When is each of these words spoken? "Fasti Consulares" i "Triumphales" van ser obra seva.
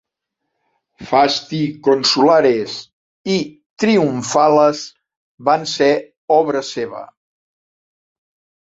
"Fasti 1.09 1.59
Consulares" 1.87 2.79
i 3.35 3.37
"Triumphales" 3.85 4.83
van 5.51 5.71
ser 5.77 5.93
obra 6.41 6.69
seva. 6.75 7.09